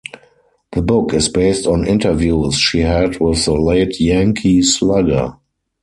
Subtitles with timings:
[0.71, 5.35] The book is based on interviews she had with the late Yankee slugger.